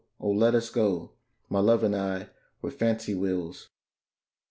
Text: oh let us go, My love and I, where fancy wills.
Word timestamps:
oh 0.19 0.31
let 0.31 0.55
us 0.55 0.71
go, 0.71 1.11
My 1.47 1.59
love 1.59 1.83
and 1.83 1.95
I, 1.95 2.29
where 2.59 2.71
fancy 2.71 3.13
wills. 3.13 3.69